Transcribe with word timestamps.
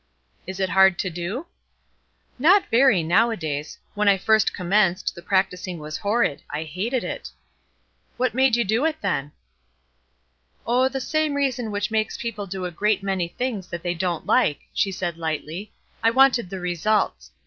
"Is 0.47 0.59
it 0.59 0.69
hard 0.69 0.97
to 0.97 1.11
do?" 1.11 1.45
"Not 2.39 2.65
very, 2.71 3.03
nowadays. 3.03 3.77
When 3.93 4.07
I 4.07 4.17
first 4.17 4.51
commenced, 4.51 5.13
the 5.13 5.21
practising 5.21 5.77
was 5.77 5.97
horrid; 5.99 6.41
I 6.49 6.63
hated 6.63 7.03
it." 7.03 7.29
"What 8.17 8.33
made 8.33 8.55
you 8.55 8.63
do 8.63 8.83
it, 8.85 8.95
then?" 9.03 9.31
"Oh, 10.65 10.89
the 10.89 10.99
same 10.99 11.35
reason 11.35 11.69
which 11.69 11.91
makes 11.91 12.17
people 12.17 12.47
do 12.47 12.65
a 12.65 12.71
great 12.71 13.03
many 13.03 13.27
things 13.27 13.67
that 13.67 13.83
they 13.83 13.93
don't 13.93 14.25
like," 14.25 14.61
she 14.73 14.91
said, 14.91 15.17
lightly; 15.19 15.71
"I 16.01 16.09
wanted 16.09 16.49
the 16.49 16.59
results. 16.59 17.29